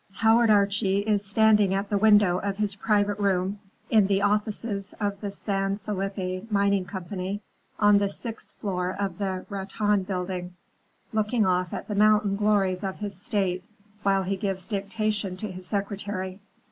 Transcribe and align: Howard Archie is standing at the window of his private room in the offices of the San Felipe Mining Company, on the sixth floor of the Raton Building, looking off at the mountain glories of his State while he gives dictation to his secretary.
Howard 0.13 0.49
Archie 0.49 1.01
is 1.01 1.23
standing 1.23 1.75
at 1.75 1.91
the 1.91 1.97
window 1.99 2.39
of 2.39 2.57
his 2.57 2.73
private 2.73 3.19
room 3.19 3.59
in 3.91 4.07
the 4.07 4.19
offices 4.19 4.95
of 4.99 5.21
the 5.21 5.29
San 5.29 5.77
Felipe 5.77 6.49
Mining 6.51 6.85
Company, 6.85 7.39
on 7.77 7.99
the 7.99 8.09
sixth 8.09 8.49
floor 8.49 8.95
of 8.99 9.19
the 9.19 9.45
Raton 9.47 10.01
Building, 10.01 10.55
looking 11.13 11.45
off 11.45 11.71
at 11.71 11.87
the 11.87 11.93
mountain 11.93 12.35
glories 12.35 12.83
of 12.83 12.95
his 12.97 13.15
State 13.15 13.63
while 14.01 14.23
he 14.23 14.35
gives 14.37 14.65
dictation 14.65 15.37
to 15.37 15.51
his 15.51 15.67
secretary. 15.67 16.39